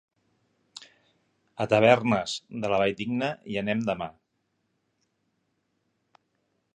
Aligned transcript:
A 1.65 1.67
Tavernes 1.73 2.33
de 2.65 2.71
la 2.73 2.79
Valldigna 2.85 3.29
hi 3.51 3.61
anem 3.63 3.85
demà. 3.93 4.11